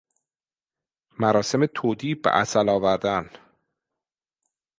مراسم 1.19 1.65
تودیع 1.65 2.15
بعصل 2.23 2.69
آوردن 2.69 3.29